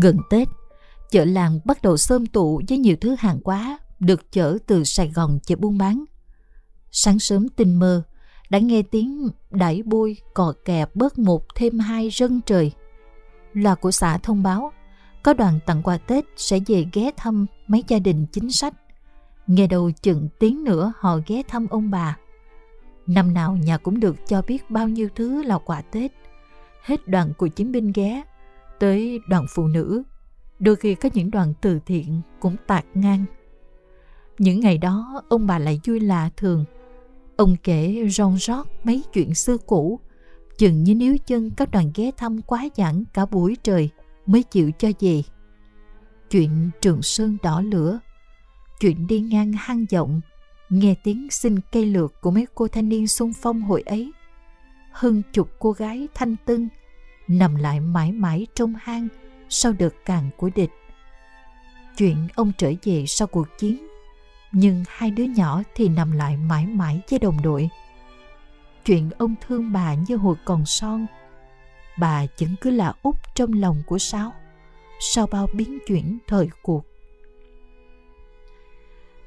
Gần 0.03 0.17
Tết, 0.31 0.49
chợ 1.11 1.25
làng 1.25 1.61
bắt 1.65 1.83
đầu 1.83 1.97
xôm 1.97 2.27
tụ 2.27 2.61
với 2.69 2.79
nhiều 2.79 2.97
thứ 3.01 3.17
hàng 3.19 3.41
hóa 3.45 3.79
được 3.99 4.33
chở 4.33 4.59
từ 4.67 4.85
Sài 4.85 5.09
Gòn 5.09 5.39
về 5.49 5.57
buôn 5.57 5.79
bán. 5.79 6.05
Sáng 6.91 7.19
sớm 7.19 7.49
tinh 7.49 7.75
mơ, 7.75 8.03
đã 8.51 8.59
nghe 8.59 8.83
tiếng 8.83 9.29
đẩy 9.51 9.83
bôi 9.83 10.17
cò 10.35 10.53
kè 10.65 10.87
bớt 10.95 11.19
một 11.19 11.55
thêm 11.55 11.79
hai 11.79 12.11
rân 12.11 12.41
trời. 12.47 12.73
Loa 13.53 13.75
của 13.75 13.91
xã 13.91 14.19
thông 14.19 14.43
báo 14.43 14.73
có 15.23 15.35
đoàn 15.35 15.59
tặng 15.67 15.83
quà 15.83 15.99
Tết 15.99 16.25
sẽ 16.37 16.59
về 16.67 16.87
ghé 16.93 17.11
thăm 17.17 17.47
mấy 17.67 17.85
gia 17.89 17.99
đình 17.99 18.27
chính 18.33 18.51
sách. 18.51 18.75
Nghe 19.47 19.67
đầu 19.67 19.91
chừng 20.03 20.29
tiếng 20.39 20.65
nữa 20.65 20.93
họ 20.99 21.19
ghé 21.27 21.43
thăm 21.49 21.67
ông 21.71 21.91
bà. 21.91 22.17
Năm 23.07 23.35
nào 23.35 23.57
nhà 23.57 23.79
cũng 23.79 24.01
được 24.01 24.17
cho 24.27 24.43
biết 24.43 24.71
bao 24.71 24.89
nhiêu 24.89 25.09
thứ 25.15 25.43
là 25.43 25.59
quà 25.59 25.81
Tết. 25.81 26.13
Hết 26.83 27.09
đoàn 27.09 27.33
của 27.39 27.49
chiến 27.49 27.73
binh 27.73 27.93
ghé, 27.95 28.23
tới 28.79 29.21
đoàn 29.29 29.47
phụ 29.55 29.67
nữ, 29.67 30.03
đôi 30.59 30.77
khi 30.77 30.95
có 30.95 31.09
những 31.15 31.31
đoàn 31.31 31.55
từ 31.61 31.81
thiện 31.87 32.21
cũng 32.41 32.57
tạc 32.67 32.85
ngang. 32.95 33.25
Những 34.39 34.61
ngày 34.61 34.79
đó 34.79 35.23
ông 35.29 35.47
bà 35.47 35.59
lại 35.59 35.81
vui 35.87 36.01
lạ 36.01 36.31
thường. 36.37 36.65
Ông 37.39 37.57
kể 37.63 38.09
ron 38.11 38.37
rót 38.37 38.67
mấy 38.85 39.03
chuyện 39.13 39.35
xưa 39.35 39.57
cũ, 39.59 40.01
chừng 40.59 40.85
như 40.85 40.95
níu 40.95 41.17
chân 41.27 41.51
các 41.51 41.71
đoàn 41.71 41.91
ghé 41.95 42.11
thăm 42.17 42.43
quá 42.43 42.69
giảng 42.77 43.05
cả 43.13 43.27
buổi 43.27 43.57
trời 43.63 43.91
mới 44.27 44.43
chịu 44.43 44.71
cho 44.79 44.89
về. 45.01 45.23
Chuyện 46.31 46.71
Trường 46.81 47.03
Sơn 47.03 47.37
đỏ 47.43 47.61
lửa, 47.61 48.01
chuyện 48.81 49.07
đi 49.07 49.21
ngang 49.21 49.53
hang 49.53 49.85
rộng, 49.91 50.21
nghe 50.71 50.95
tiếng 51.05 51.29
xin 51.31 51.61
cây 51.73 51.87
lược 51.87 52.21
của 52.21 52.31
mấy 52.31 52.47
cô 52.55 52.69
thanh 52.69 52.89
niên 52.89 53.07
xung 53.07 53.33
phong 53.33 53.61
hồi 53.63 53.83
ấy. 53.87 54.13
Hơn 54.93 55.23
chục 55.33 55.51
cô 55.59 55.73
gái 55.73 56.09
thanh 56.15 56.37
tân 56.45 56.69
nằm 57.29 57.57
lại 57.57 57.81
mãi 57.81 58.13
mãi 58.13 58.47
trong 58.55 58.75
hang 58.79 59.09
sau 59.49 59.73
đợt 59.73 59.95
càn 60.05 60.31
của 60.37 60.51
địch. 60.55 60.71
Chuyện 61.97 62.17
ông 62.35 62.53
trở 62.59 62.73
về 62.83 63.05
sau 63.07 63.29
cuộc 63.29 63.47
chiến, 63.59 63.87
nhưng 64.53 64.85
hai 64.89 65.11
đứa 65.11 65.25
nhỏ 65.25 65.63
thì 65.75 65.89
nằm 65.89 66.13
lại 66.13 66.37
mãi 66.37 66.67
mãi 66.67 67.01
với 67.11 67.19
đồng 67.19 67.43
đội. 67.43 67.69
Chuyện 68.85 69.11
ông 69.19 69.35
thương 69.47 69.73
bà 69.73 69.95
như 69.95 70.17
hồi 70.17 70.37
còn 70.45 70.67
son, 70.67 71.07
bà 71.99 72.27
vẫn 72.41 72.57
cứ 72.61 72.71
là 72.71 72.95
út 73.03 73.17
trong 73.35 73.53
lòng 73.53 73.83
của 73.87 73.99
Sáu, 73.99 74.33
sau 75.01 75.27
bao 75.27 75.47
biến 75.55 75.79
chuyển 75.87 76.19
thời 76.27 76.49
cuộc. 76.63 76.85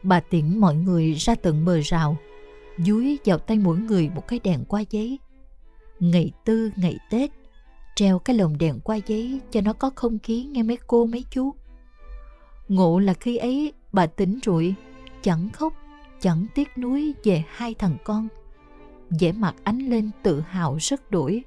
Bà 0.04 0.20
tiễn 0.20 0.58
mọi 0.58 0.76
người 0.76 1.14
ra 1.14 1.36
tận 1.36 1.66
bờ 1.66 1.80
rào, 1.84 2.18
dúi 2.78 3.20
vào 3.26 3.38
tay 3.38 3.58
mỗi 3.58 3.78
người 3.78 4.10
một 4.10 4.28
cái 4.28 4.40
đèn 4.44 4.66
qua 4.66 4.84
giấy. 4.90 5.20
Ngày 6.00 6.32
tư, 6.46 6.72
ngày 6.76 6.98
Tết, 7.10 7.32
treo 7.96 8.20
cái 8.20 8.36
lồng 8.36 8.58
đèn 8.58 8.80
qua 8.80 8.96
giấy 9.08 9.40
cho 9.52 9.62
nó 9.62 9.74
có 9.74 9.92
không 9.96 10.20
khí 10.20 10.44
nghe 10.44 10.64
mấy 10.64 10.78
cô 10.88 11.06
mấy 11.06 11.26
chú. 11.32 11.54
Ngộ 12.68 13.00
là 13.00 13.14
khi 13.14 13.38
ấy 13.38 13.74
bà 13.94 14.06
tỉnh 14.06 14.40
rụi, 14.46 14.74
chẳng 15.22 15.50
khóc, 15.50 15.74
chẳng 16.20 16.46
tiếc 16.56 16.78
nuối 16.78 17.14
về 17.24 17.44
hai 17.50 17.74
thằng 17.74 17.98
con. 18.04 18.28
vẻ 19.20 19.32
mặt 19.32 19.56
ánh 19.64 19.80
lên 19.80 20.10
tự 20.24 20.42
hào 20.42 20.78
rất 20.80 21.12
đuổi 21.12 21.44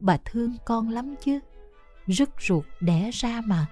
Bà 0.00 0.16
thương 0.24 0.56
con 0.64 0.88
lắm 0.88 1.14
chứ, 1.24 1.38
rất 2.06 2.30
ruột 2.40 2.64
đẻ 2.80 3.10
ra 3.12 3.40
mà. 3.46 3.66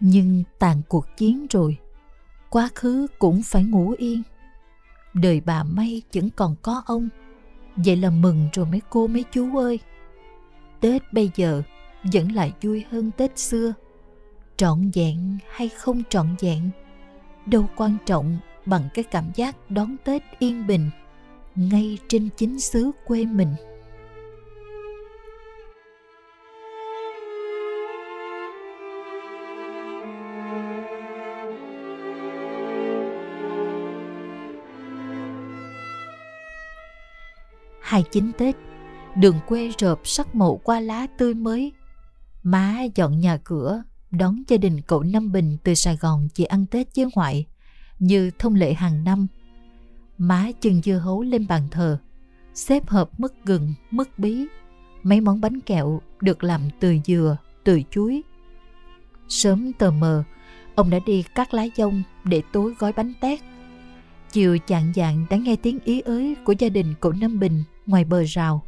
Nhưng 0.00 0.42
tàn 0.58 0.82
cuộc 0.88 1.06
chiến 1.16 1.46
rồi, 1.50 1.78
quá 2.50 2.68
khứ 2.74 3.06
cũng 3.18 3.42
phải 3.42 3.64
ngủ 3.64 3.94
yên. 3.98 4.22
Đời 5.14 5.40
bà 5.40 5.64
may 5.64 6.02
vẫn 6.14 6.30
còn 6.30 6.54
có 6.62 6.82
ông, 6.86 7.08
vậy 7.76 7.96
là 7.96 8.10
mừng 8.10 8.48
rồi 8.52 8.66
mấy 8.66 8.80
cô 8.90 9.06
mấy 9.06 9.24
chú 9.32 9.56
ơi. 9.56 9.78
Tết 10.80 11.12
bây 11.12 11.30
giờ 11.34 11.62
vẫn 12.12 12.32
lại 12.32 12.52
vui 12.62 12.84
hơn 12.90 13.10
Tết 13.10 13.38
xưa. 13.38 13.72
Trọn 14.56 14.90
vẹn 14.94 15.38
hay 15.54 15.68
không 15.68 16.02
trọn 16.08 16.34
vẹn, 16.40 16.70
đâu 17.46 17.66
quan 17.76 17.96
trọng 18.06 18.38
bằng 18.66 18.88
cái 18.94 19.04
cảm 19.04 19.30
giác 19.34 19.56
đón 19.70 19.96
Tết 20.04 20.22
yên 20.38 20.66
bình 20.66 20.90
ngay 21.54 21.98
trên 22.08 22.28
chính 22.36 22.60
xứ 22.60 22.90
quê 23.06 23.24
mình. 23.24 23.54
hai 37.92 38.04
chín 38.10 38.32
Tết 38.38 38.56
đường 39.16 39.38
quê 39.46 39.70
rợp 39.78 40.00
sắc 40.04 40.34
màu 40.34 40.60
qua 40.64 40.80
lá 40.80 41.06
tươi 41.18 41.34
mới. 41.34 41.72
Má 42.42 42.82
dọn 42.94 43.20
nhà 43.20 43.36
cửa, 43.44 43.82
đón 44.12 44.42
gia 44.48 44.56
đình 44.56 44.80
cậu 44.80 45.02
Năm 45.02 45.32
Bình 45.32 45.56
từ 45.64 45.74
Sài 45.74 45.96
Gòn 45.96 46.28
về 46.36 46.44
ăn 46.44 46.66
Tết 46.66 46.88
với 46.96 47.06
ngoại, 47.14 47.46
như 47.98 48.30
thông 48.38 48.54
lệ 48.54 48.74
hàng 48.74 49.04
năm. 49.04 49.26
Má 50.18 50.50
chừng 50.60 50.82
dưa 50.82 50.96
hấu 50.96 51.22
lên 51.22 51.46
bàn 51.46 51.68
thờ, 51.70 51.98
xếp 52.54 52.88
hộp 52.88 53.20
mứt 53.20 53.32
gừng, 53.44 53.74
mứt 53.90 54.18
bí, 54.18 54.46
mấy 55.02 55.20
món 55.20 55.40
bánh 55.40 55.60
kẹo 55.60 56.00
được 56.20 56.44
làm 56.44 56.60
từ 56.80 56.96
dừa, 57.06 57.36
từ 57.64 57.82
chuối. 57.90 58.22
Sớm 59.28 59.72
tờ 59.72 59.90
mờ, 59.90 60.24
ông 60.74 60.90
đã 60.90 60.98
đi 61.06 61.24
cắt 61.34 61.54
lá 61.54 61.66
dông 61.76 62.02
để 62.24 62.42
tối 62.52 62.74
gói 62.78 62.92
bánh 62.92 63.12
tét. 63.20 63.40
Chiều 64.32 64.58
chạng 64.66 64.92
dạng 64.96 65.26
đã 65.30 65.36
nghe 65.36 65.56
tiếng 65.56 65.78
ý 65.84 66.00
ới 66.00 66.36
của 66.44 66.54
gia 66.58 66.68
đình 66.68 66.94
cậu 67.00 67.12
Năm 67.12 67.40
Bình 67.40 67.64
ngoài 67.86 68.04
bờ 68.04 68.22
rào. 68.26 68.62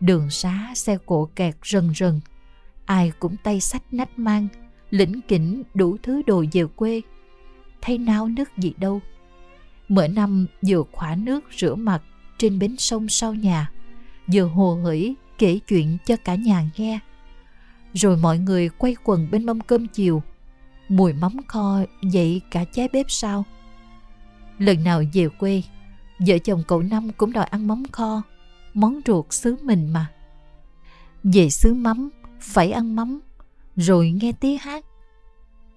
Đường 0.00 0.30
xá 0.30 0.72
xe 0.74 0.98
cộ 1.06 1.28
kẹt 1.36 1.56
rần 1.64 1.94
rần. 1.94 2.20
Ai 2.88 3.12
cũng 3.18 3.36
tay 3.36 3.60
sách 3.60 3.82
nách 3.90 4.18
mang, 4.18 4.48
lĩnh 4.90 5.20
kỉnh 5.28 5.62
đủ 5.74 5.96
thứ 6.02 6.22
đồ 6.26 6.44
về 6.52 6.64
quê. 6.76 7.00
Thấy 7.80 7.98
náo 7.98 8.28
nức 8.28 8.48
gì 8.58 8.74
đâu. 8.76 9.00
Mỗi 9.88 10.08
năm 10.08 10.46
vừa 10.66 10.82
khỏa 10.92 11.14
nước 11.14 11.44
rửa 11.56 11.74
mặt 11.74 12.02
trên 12.38 12.58
bến 12.58 12.76
sông 12.78 13.08
sau 13.08 13.34
nhà, 13.34 13.70
vừa 14.32 14.42
hồ 14.42 14.80
hởi 14.84 15.14
kể 15.38 15.58
chuyện 15.68 15.98
cho 16.06 16.16
cả 16.16 16.34
nhà 16.34 16.64
nghe. 16.76 16.98
Rồi 17.92 18.16
mọi 18.16 18.38
người 18.38 18.68
quay 18.68 18.96
quần 19.04 19.30
bên 19.30 19.46
mâm 19.46 19.60
cơm 19.60 19.86
chiều, 19.86 20.22
mùi 20.88 21.12
mắm 21.12 21.36
kho 21.46 21.80
dậy 22.02 22.40
cả 22.50 22.64
trái 22.64 22.88
bếp 22.92 23.06
sau. 23.08 23.44
Lần 24.58 24.84
nào 24.84 25.02
về 25.12 25.28
quê, 25.28 25.62
vợ 26.18 26.38
chồng 26.38 26.62
cậu 26.68 26.82
Năm 26.82 27.10
cũng 27.16 27.32
đòi 27.32 27.44
ăn 27.44 27.66
mắm 27.66 27.82
kho 27.92 28.22
món 28.74 29.00
ruột 29.06 29.26
xứ 29.30 29.56
mình 29.62 29.92
mà. 29.92 30.06
Về 31.22 31.50
xứ 31.50 31.74
mắm, 31.74 32.10
phải 32.40 32.72
ăn 32.72 32.96
mắm, 32.96 33.20
rồi 33.76 34.10
nghe 34.10 34.32
tía 34.32 34.56
hát. 34.56 34.84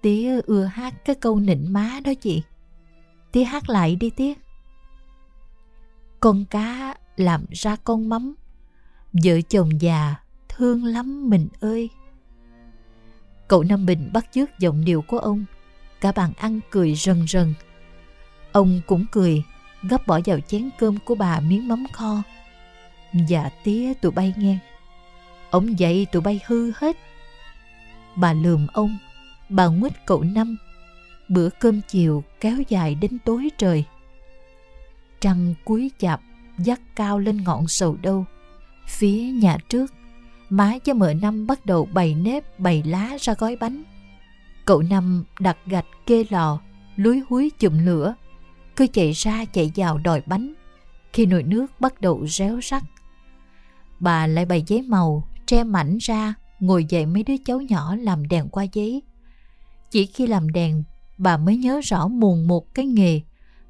Tía 0.02 0.40
ưa 0.46 0.64
hát 0.64 0.94
cái 1.04 1.16
câu 1.16 1.40
nịnh 1.40 1.72
má 1.72 2.00
đó 2.04 2.12
chị. 2.20 2.42
Tía 3.32 3.44
hát 3.44 3.68
lại 3.68 3.96
đi 3.96 4.10
tía. 4.10 4.34
Con 6.20 6.44
cá 6.44 6.94
làm 7.16 7.44
ra 7.50 7.76
con 7.76 8.08
mắm, 8.08 8.34
vợ 9.12 9.40
chồng 9.48 9.80
già 9.80 10.14
thương 10.48 10.84
lắm 10.84 11.30
mình 11.30 11.48
ơi. 11.60 11.90
Cậu 13.48 13.62
Nam 13.62 13.86
Bình 13.86 14.10
bắt 14.12 14.26
chước 14.32 14.58
giọng 14.58 14.84
điệu 14.84 15.02
của 15.02 15.18
ông, 15.18 15.44
cả 16.00 16.12
bàn 16.12 16.32
ăn 16.36 16.60
cười 16.70 16.94
rần 16.94 17.26
rần. 17.28 17.54
Ông 18.52 18.80
cũng 18.86 19.06
cười, 19.12 19.42
gấp 19.82 20.06
bỏ 20.06 20.20
vào 20.24 20.40
chén 20.40 20.70
cơm 20.78 20.98
của 21.04 21.14
bà 21.14 21.40
miếng 21.40 21.68
mắm 21.68 21.86
kho 21.92 22.22
Dạ 23.28 23.50
tía 23.64 23.94
tụi 23.94 24.12
bay 24.12 24.34
nghe 24.36 24.58
Ông 25.52 25.78
dậy 25.78 26.06
tụi 26.12 26.22
bay 26.22 26.40
hư 26.46 26.72
hết. 26.76 26.96
Bà 28.16 28.32
lườm 28.32 28.66
ông, 28.72 28.98
Bà 29.48 29.66
nguyết 29.66 29.92
cậu 30.06 30.22
năm. 30.22 30.56
Bữa 31.28 31.48
cơm 31.50 31.80
chiều 31.88 32.24
kéo 32.40 32.56
dài 32.68 32.94
đến 32.94 33.18
tối 33.24 33.48
trời. 33.58 33.84
Trăng 35.20 35.54
cuối 35.64 35.90
chạp 35.98 36.20
dắt 36.58 36.80
cao 36.96 37.18
lên 37.18 37.44
ngọn 37.44 37.68
sầu 37.68 37.96
đâu. 38.02 38.24
Phía 38.88 39.22
nhà 39.22 39.58
trước, 39.68 39.92
má 40.50 40.78
cho 40.84 40.94
mợ 40.94 41.14
năm 41.14 41.46
bắt 41.46 41.66
đầu 41.66 41.88
bày 41.92 42.14
nếp, 42.14 42.58
bày 42.58 42.82
lá 42.86 43.16
ra 43.20 43.34
gói 43.38 43.56
bánh. 43.56 43.82
Cậu 44.64 44.82
năm 44.82 45.24
đặt 45.40 45.56
gạch 45.66 45.86
kê 46.06 46.24
lò, 46.30 46.60
lúi 46.96 47.22
húi 47.28 47.50
chùm 47.58 47.78
lửa. 47.84 48.14
Cứ 48.76 48.86
chạy 48.86 49.12
ra 49.12 49.44
chạy 49.44 49.72
vào 49.76 49.98
đòi 49.98 50.22
bánh. 50.26 50.54
Khi 51.12 51.26
nồi 51.26 51.42
nước 51.42 51.66
bắt 51.80 52.00
đầu 52.00 52.26
réo 52.26 52.60
rắt, 52.62 52.82
bà 54.00 54.26
lại 54.26 54.44
bày 54.44 54.64
giấy 54.66 54.82
màu 54.82 55.24
tre 55.46 55.64
mảnh 55.64 55.98
ra, 56.00 56.34
ngồi 56.60 56.84
dậy 56.88 57.06
mấy 57.06 57.22
đứa 57.22 57.36
cháu 57.44 57.60
nhỏ 57.60 57.96
làm 57.96 58.28
đèn 58.28 58.48
qua 58.48 58.64
giấy. 58.72 59.02
Chỉ 59.90 60.06
khi 60.06 60.26
làm 60.26 60.52
đèn, 60.52 60.82
bà 61.18 61.36
mới 61.36 61.56
nhớ 61.56 61.80
rõ 61.84 62.08
mùn 62.08 62.46
một 62.46 62.74
cái 62.74 62.86
nghề 62.86 63.20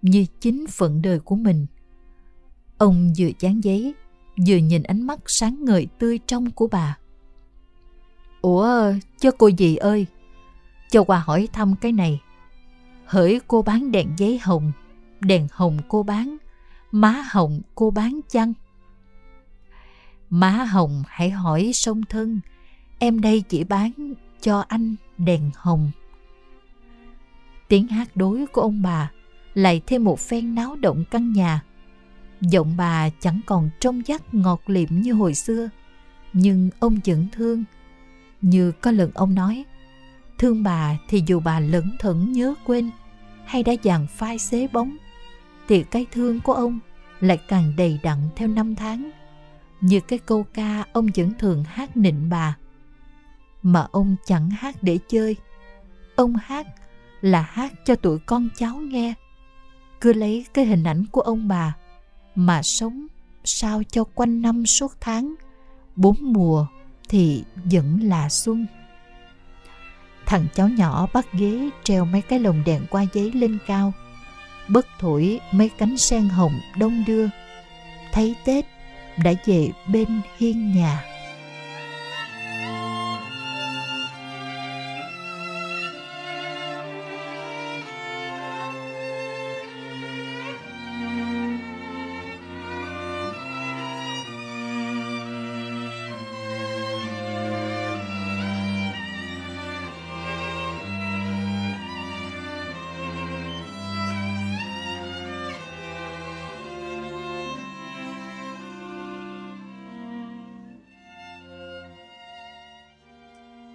như 0.03 0.27
chính 0.41 0.67
phận 0.67 1.03
đời 1.03 1.21
của 1.21 1.37
mình. 1.37 1.67
Ông 2.79 3.13
vừa 3.19 3.31
chán 3.39 3.65
giấy, 3.65 3.95
vừa 4.47 4.57
nhìn 4.57 4.83
ánh 4.83 5.03
mắt 5.03 5.21
sáng 5.27 5.65
ngời 5.65 5.87
tươi 5.99 6.19
trong 6.27 6.51
của 6.51 6.67
bà. 6.67 6.99
Ủa, 8.43 8.93
cho 9.21 9.31
cô 9.39 9.51
dì 9.59 9.77
ơi? 9.77 10.07
Cho 10.91 11.05
qua 11.05 11.19
hỏi 11.19 11.49
thăm 11.53 11.75
cái 11.81 11.93
này. 11.93 12.21
Hỡi, 13.05 13.41
cô 13.49 13.63
bán 13.63 13.91
đèn 13.91 14.09
giấy 14.17 14.39
hồng, 14.39 14.73
đèn 15.21 15.47
hồng 15.53 15.79
cô 15.89 16.03
bán, 16.03 16.37
má 16.93 17.25
hồng 17.31 17.61
cô 17.75 17.91
bán 17.91 18.21
chăng? 18.29 18.53
Má 20.35 20.51
hồng 20.51 21.03
hãy 21.09 21.31
hỏi 21.31 21.71
sông 21.75 22.03
thân, 22.03 22.41
em 22.99 23.21
đây 23.21 23.41
chỉ 23.49 23.65
bán 23.65 23.93
cho 24.41 24.65
anh 24.69 24.95
đèn 25.19 25.51
hồng. 25.55 25.91
Tiếng 27.69 27.89
hát 27.89 28.09
đối 28.17 28.47
của 28.47 28.61
ông 28.61 28.83
bà 28.83 29.11
lại 29.55 29.83
thêm 29.87 30.05
một 30.05 30.21
phen 30.21 30.55
náo 30.55 30.77
động 30.77 31.05
căn 31.11 31.33
nhà. 31.33 31.63
Giọng 32.41 32.77
bà 32.77 33.11
chẳng 33.21 33.41
còn 33.47 33.71
trong 33.81 34.03
vắt 34.07 34.35
ngọt 34.35 34.61
liệm 34.67 34.89
như 34.91 35.13
hồi 35.13 35.35
xưa, 35.35 35.69
nhưng 36.33 36.71
ông 36.81 36.99
vẫn 37.05 37.29
thương. 37.33 37.65
Như 38.41 38.73
có 38.73 38.91
lần 38.91 39.11
ông 39.15 39.35
nói, 39.35 39.65
thương 40.39 40.63
bà 40.63 40.99
thì 41.09 41.23
dù 41.27 41.41
bà 41.41 41.61
lẩn 41.61 41.97
thẩn 41.99 42.33
nhớ 42.33 42.55
quên 42.65 42.91
hay 43.45 43.63
đã 43.63 43.73
dàn 43.83 44.07
phai 44.07 44.39
xế 44.39 44.69
bóng, 44.73 44.97
thì 45.69 45.83
cái 45.83 46.07
thương 46.13 46.41
của 46.41 46.55
ông 46.55 46.79
lại 47.21 47.39
càng 47.49 47.73
đầy 47.77 47.99
đặn 48.03 48.19
theo 48.37 48.49
năm 48.49 48.75
tháng 48.75 49.11
như 49.83 50.01
cái 50.01 50.19
câu 50.19 50.47
ca 50.55 50.85
ông 50.93 51.07
vẫn 51.17 51.33
thường 51.39 51.65
hát 51.65 51.97
nịnh 51.97 52.29
bà. 52.31 52.57
Mà 53.63 53.87
ông 53.93 54.17
chẳng 54.27 54.51
hát 54.51 54.83
để 54.83 54.99
chơi. 55.09 55.37
Ông 56.17 56.35
hát 56.37 56.67
là 57.21 57.43
hát 57.43 57.73
cho 57.85 57.95
tụi 57.95 58.19
con 58.19 58.49
cháu 58.57 58.77
nghe. 58.77 59.15
Cứ 60.01 60.13
lấy 60.13 60.47
cái 60.55 60.65
hình 60.65 60.85
ảnh 60.85 61.05
của 61.13 61.21
ông 61.21 61.49
bà 61.49 61.77
mà 62.35 62.63
sống 62.63 63.07
sao 63.45 63.83
cho 63.91 64.05
quanh 64.05 64.43
năm 64.43 64.67
suốt 64.67 64.93
tháng. 65.01 65.35
Bốn 65.97 66.17
mùa 66.21 66.67
thì 67.09 67.45
vẫn 67.65 68.01
là 68.03 68.29
xuân. 68.29 68.67
Thằng 70.27 70.47
cháu 70.55 70.69
nhỏ 70.69 71.07
bắt 71.13 71.27
ghế 71.33 71.71
treo 71.85 72.05
mấy 72.05 72.23
cái 72.23 72.39
lồng 72.39 72.63
đèn 72.65 72.87
qua 72.91 73.05
giấy 73.13 73.33
lên 73.33 73.59
cao. 73.67 73.93
Bất 74.69 74.87
thổi 74.99 75.41
mấy 75.53 75.69
cánh 75.69 75.97
sen 75.97 76.29
hồng 76.29 76.61
đông 76.79 77.05
đưa. 77.07 77.27
Thấy 78.13 78.35
tết 78.45 78.67
đã 79.17 79.33
về 79.45 79.69
bên 79.87 80.21
hiên 80.39 80.73
nhà. 80.75 81.12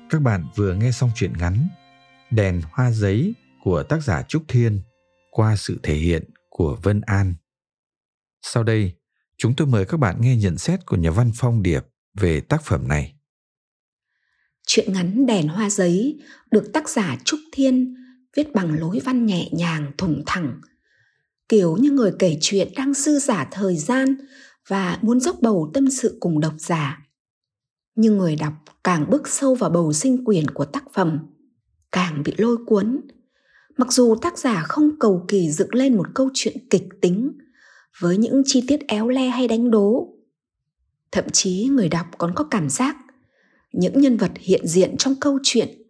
Các 0.10 0.22
bạn 0.22 0.46
vừa 0.56 0.74
nghe 0.74 0.92
xong 0.92 1.12
truyện 1.16 1.34
ngắn 1.38 1.68
Đèn 2.32 2.62
hoa 2.72 2.92
giấy 2.92 3.34
của 3.64 3.84
tác 3.84 4.04
giả 4.04 4.22
Trúc 4.22 4.44
Thiên 4.48 4.82
qua 5.32 5.56
sự 5.56 5.80
thể 5.84 5.94
hiện 5.94 6.24
của 6.50 6.78
Vân 6.84 7.02
An. 7.02 7.34
Sau 8.42 8.64
đây, 8.64 8.94
chúng 9.38 9.54
tôi 9.56 9.68
mời 9.68 9.86
các 9.86 9.98
bạn 9.98 10.16
nghe 10.22 10.36
nhận 10.36 10.58
xét 10.58 10.86
của 10.86 10.98
nhà 10.98 11.12
văn 11.12 11.32
Phong 11.36 11.64
Điệp 11.64 11.86
về 12.14 12.42
tác 12.42 12.64
phẩm 12.64 12.88
này. 12.88 13.16
Chuyện 14.68 14.94
ngắn 14.94 15.26
Đèn 15.26 15.48
hoa 15.48 15.70
giấy 15.70 16.20
được 16.52 16.70
tác 16.74 16.90
giả 16.90 17.18
Trúc 17.26 17.40
Thiên 17.52 17.96
viết 18.36 18.54
bằng 18.54 18.80
lối 18.80 19.00
văn 19.06 19.26
nhẹ 19.26 19.50
nhàng 19.52 19.92
thủng 19.98 20.24
thẳng, 20.26 20.62
kiểu 21.50 21.78
như 21.78 21.92
người 21.92 22.12
kể 22.20 22.38
chuyện 22.42 22.68
đang 22.76 22.94
dư 22.94 23.20
giả 23.20 23.48
thời 23.52 23.78
gian 23.78 24.16
và 24.68 25.00
muốn 25.02 25.20
dốc 25.20 25.36
bầu 25.42 25.72
tâm 25.74 25.90
sự 25.90 26.18
cùng 26.20 26.40
độc 26.40 26.54
giả 26.58 27.07
nhưng 27.98 28.18
người 28.18 28.36
đọc 28.36 28.54
càng 28.84 29.10
bước 29.10 29.28
sâu 29.28 29.56
vào 29.56 29.70
bầu 29.70 29.94
sinh 29.94 30.26
quyền 30.26 30.48
của 30.48 30.66
tác 30.66 30.84
phẩm, 30.94 31.20
càng 31.92 32.24
bị 32.26 32.34
lôi 32.38 32.58
cuốn. 32.66 33.02
Mặc 33.78 33.94
dù 33.94 34.16
tác 34.16 34.38
giả 34.38 34.64
không 34.64 35.00
cầu 35.00 35.26
kỳ 35.28 35.52
dựng 35.52 35.76
lên 35.76 35.98
một 35.98 36.08
câu 36.14 36.30
chuyện 36.34 36.58
kịch 36.70 36.88
tính 37.02 37.32
với 38.00 38.18
những 38.18 38.42
chi 38.46 38.64
tiết 38.68 38.80
éo 38.88 39.10
le 39.10 39.30
hay 39.30 39.48
đánh 39.48 39.72
đố, 39.72 40.14
thậm 41.12 41.26
chí 41.34 41.70
người 41.72 41.90
đọc 41.90 42.06
còn 42.18 42.32
có 42.36 42.44
cảm 42.44 42.70
giác 42.70 42.98
những 43.74 44.02
nhân 44.02 44.18
vật 44.18 44.32
hiện 44.36 44.68
diện 44.68 44.98
trong 44.98 45.16
câu 45.16 45.40
chuyện, 45.44 45.82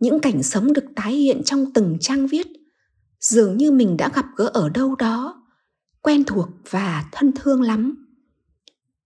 những 0.00 0.20
cảnh 0.20 0.42
sống 0.42 0.72
được 0.72 0.84
tái 0.96 1.12
hiện 1.12 1.42
trong 1.44 1.72
từng 1.74 1.96
trang 2.00 2.26
viết, 2.26 2.46
dường 3.20 3.56
như 3.56 3.70
mình 3.70 3.96
đã 3.96 4.10
gặp 4.14 4.26
gỡ 4.36 4.50
ở 4.54 4.68
đâu 4.68 4.94
đó, 4.94 5.46
quen 6.02 6.24
thuộc 6.24 6.48
và 6.70 7.04
thân 7.12 7.32
thương 7.32 7.62
lắm. 7.62 8.06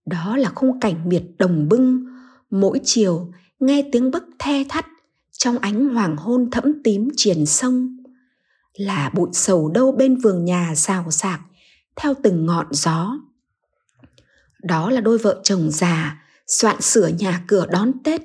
Đó 0.06 0.36
là 0.36 0.52
khung 0.54 0.80
cảnh 0.80 1.08
biệt 1.08 1.22
đồng 1.38 1.68
bưng 1.68 2.17
mỗi 2.50 2.80
chiều, 2.84 3.32
nghe 3.60 3.82
tiếng 3.92 4.10
bấc 4.10 4.22
the 4.38 4.64
thắt 4.68 4.86
trong 5.32 5.58
ánh 5.58 5.88
hoàng 5.88 6.16
hôn 6.16 6.50
thẫm 6.50 6.82
tím 6.84 7.08
triển 7.16 7.46
sông. 7.46 7.96
Là 8.74 9.10
bụi 9.14 9.28
sầu 9.32 9.68
đâu 9.68 9.92
bên 9.92 10.16
vườn 10.16 10.44
nhà 10.44 10.74
xào 10.76 11.10
xạc 11.10 11.40
theo 11.96 12.14
từng 12.22 12.46
ngọn 12.46 12.66
gió. 12.70 13.18
Đó 14.62 14.90
là 14.90 15.00
đôi 15.00 15.18
vợ 15.18 15.40
chồng 15.42 15.70
già 15.70 16.22
soạn 16.46 16.80
sửa 16.80 17.08
nhà 17.08 17.44
cửa 17.46 17.66
đón 17.70 17.92
tết. 18.04 18.22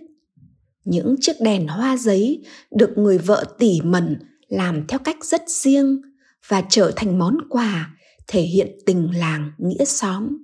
Những 0.85 1.15
chiếc 1.21 1.33
đèn 1.41 1.67
hoa 1.67 1.97
giấy 1.97 2.43
được 2.71 2.97
người 2.97 3.17
vợ 3.17 3.45
tỉ 3.59 3.81
mẩn 3.81 4.19
làm 4.47 4.87
theo 4.87 4.99
cách 4.99 5.25
rất 5.25 5.41
riêng 5.47 6.01
và 6.47 6.63
trở 6.69 6.91
thành 6.95 7.19
món 7.19 7.37
quà 7.49 7.93
thể 8.27 8.41
hiện 8.41 8.77
tình 8.85 9.11
làng 9.19 9.51
nghĩa 9.57 9.85
xóm 9.85 10.37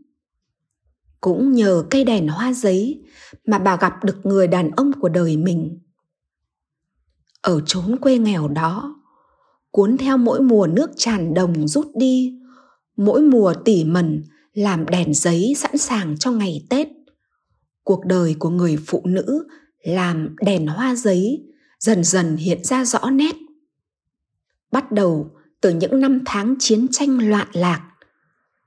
cũng 1.22 1.52
nhờ 1.52 1.84
cây 1.90 2.04
đèn 2.04 2.28
hoa 2.28 2.54
giấy 2.54 3.04
mà 3.46 3.60
bà 3.60 3.78
gặp 3.78 4.04
được 4.04 4.18
người 4.26 4.48
đàn 4.48 4.72
ông 4.72 4.92
của 5.00 5.10
đời 5.10 5.38
mình. 5.38 5.80
Ở 7.42 7.62
chốn 7.66 7.96
quê 8.02 8.18
nghèo 8.18 8.48
đó, 8.48 9.02
cuốn 9.72 9.98
theo 9.98 10.18
mỗi 10.18 10.42
mùa 10.42 10.68
nước 10.68 10.92
tràn 10.96 11.34
đồng 11.34 11.68
rút 11.68 11.88
đi, 11.96 12.40
mỗi 12.98 13.22
mùa 13.22 13.54
tỉ 13.66 13.84
mẩn 13.84 14.24
làm 14.54 14.86
đèn 14.86 15.14
giấy 15.14 15.54
sẵn 15.58 15.78
sàng 15.78 16.18
cho 16.18 16.32
ngày 16.32 16.66
tết. 16.70 16.88
Cuộc 17.84 18.06
đời 18.06 18.36
của 18.40 18.50
người 18.50 18.78
phụ 18.88 19.02
nữ 19.06 19.48
làm 19.84 20.36
đèn 20.42 20.68
hoa 20.68 20.96
giấy 20.96 21.46
dần 21.80 22.04
dần 22.04 22.38
hiện 22.38 22.64
ra 22.64 22.86
rõ 22.86 23.10
nét. 23.10 23.36
Bắt 24.72 24.92
đầu 24.92 25.32
từ 25.62 25.74
những 25.74 26.00
năm 26.00 26.20
tháng 26.26 26.56
chiến 26.60 26.88
tranh 26.92 27.30
loạn 27.30 27.48
lạc 27.54 27.89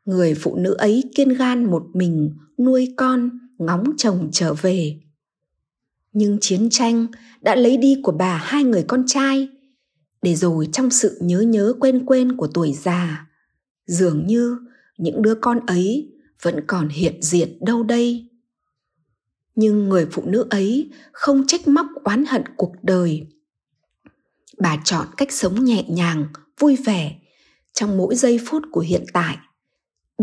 người 0.04 0.34
phụ 0.34 0.56
nữ 0.56 0.74
ấy 0.74 1.04
kiên 1.14 1.28
gan 1.28 1.64
một 1.64 1.86
mình 1.94 2.34
nuôi 2.58 2.94
con, 2.96 3.30
ngóng 3.58 3.84
chồng 3.96 4.28
trở 4.32 4.54
về. 4.54 5.00
Nhưng 6.12 6.38
chiến 6.40 6.68
tranh 6.70 7.06
đã 7.40 7.54
lấy 7.54 7.76
đi 7.76 8.00
của 8.02 8.12
bà 8.12 8.36
hai 8.36 8.64
người 8.64 8.84
con 8.88 9.04
trai. 9.06 9.48
Để 10.22 10.34
rồi 10.34 10.68
trong 10.72 10.90
sự 10.90 11.18
nhớ 11.20 11.40
nhớ 11.40 11.74
quên 11.80 12.06
quên 12.06 12.36
của 12.36 12.46
tuổi 12.46 12.72
già, 12.72 13.28
dường 13.86 14.26
như 14.26 14.58
những 14.98 15.22
đứa 15.22 15.34
con 15.34 15.66
ấy 15.66 16.12
vẫn 16.42 16.60
còn 16.66 16.88
hiện 16.88 17.22
diện 17.22 17.58
đâu 17.60 17.82
đây. 17.82 18.28
Nhưng 19.54 19.88
người 19.88 20.06
phụ 20.10 20.22
nữ 20.26 20.46
ấy 20.50 20.90
không 21.12 21.46
trách 21.46 21.68
móc 21.68 21.86
oán 22.04 22.24
hận 22.28 22.42
cuộc 22.56 22.72
đời. 22.82 23.26
Bà 24.58 24.82
chọn 24.84 25.06
cách 25.16 25.32
sống 25.32 25.64
nhẹ 25.64 25.84
nhàng, 25.88 26.26
vui 26.58 26.76
vẻ 26.76 27.18
trong 27.72 27.96
mỗi 27.96 28.14
giây 28.14 28.40
phút 28.46 28.62
của 28.72 28.80
hiện 28.80 29.04
tại 29.12 29.36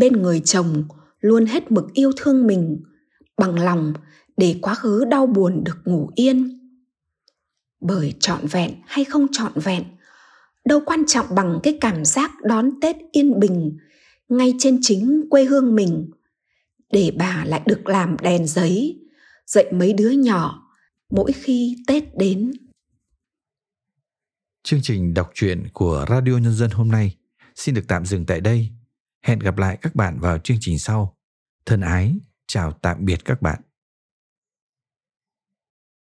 bên 0.00 0.12
người 0.22 0.40
chồng 0.44 0.84
luôn 1.20 1.46
hết 1.46 1.72
mực 1.72 1.84
yêu 1.94 2.12
thương 2.16 2.46
mình, 2.46 2.82
bằng 3.38 3.58
lòng 3.58 3.94
để 4.36 4.58
quá 4.62 4.74
khứ 4.74 5.04
đau 5.04 5.26
buồn 5.26 5.64
được 5.64 5.78
ngủ 5.84 6.10
yên. 6.14 6.60
Bởi 7.80 8.14
trọn 8.20 8.46
vẹn 8.46 8.74
hay 8.86 9.04
không 9.04 9.26
trọn 9.32 9.52
vẹn, 9.54 9.84
đâu 10.64 10.80
quan 10.86 11.04
trọng 11.06 11.26
bằng 11.34 11.60
cái 11.62 11.78
cảm 11.80 12.04
giác 12.04 12.30
đón 12.42 12.70
tết 12.80 12.96
yên 13.12 13.40
bình 13.40 13.78
ngay 14.28 14.54
trên 14.58 14.78
chính 14.82 15.24
quê 15.30 15.44
hương 15.44 15.74
mình. 15.74 16.10
Để 16.92 17.12
bà 17.18 17.44
lại 17.46 17.62
được 17.66 17.86
làm 17.86 18.16
đèn 18.22 18.46
giấy 18.46 19.00
dạy 19.46 19.72
mấy 19.72 19.92
đứa 19.92 20.10
nhỏ 20.10 20.68
mỗi 21.10 21.32
khi 21.32 21.76
tết 21.86 22.04
đến. 22.16 22.52
Chương 24.62 24.80
trình 24.82 25.14
đọc 25.14 25.30
truyện 25.34 25.66
của 25.72 26.04
radio 26.08 26.32
nhân 26.32 26.54
dân 26.54 26.70
hôm 26.70 26.88
nay 26.88 27.16
xin 27.54 27.74
được 27.74 27.84
tạm 27.88 28.06
dừng 28.06 28.26
tại 28.26 28.40
đây 28.40 28.70
hẹn 29.22 29.38
gặp 29.38 29.58
lại 29.58 29.78
các 29.82 29.94
bạn 29.94 30.20
vào 30.20 30.38
chương 30.38 30.56
trình 30.60 30.78
sau. 30.78 31.16
Thân 31.66 31.80
ái, 31.80 32.18
chào 32.46 32.72
tạm 32.72 33.04
biệt 33.04 33.24
các 33.24 33.42
bạn. 33.42 33.60